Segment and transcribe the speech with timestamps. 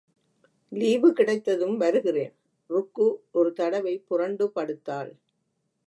[0.71, 2.33] Leave கிடைத்ததும் வருகிறேன்.
[2.69, 3.07] ருக்கு
[3.31, 5.11] ஒரு தடவை புரண்டு படுத்தாள்.